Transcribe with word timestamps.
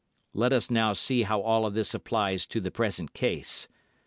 Let 0.33 0.51
us 0.51 0.71
now 0.71 0.93
see 0.93 1.21
how 1.21 1.41
all 1.41 1.63
of 1.63 1.75
this 1.75 1.93
applies 1.93 2.47
to 2.47 2.59
the 2.59 2.71
present 2.71 3.13
case. 3.13 3.67